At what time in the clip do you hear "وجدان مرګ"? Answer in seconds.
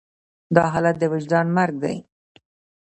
1.13-1.75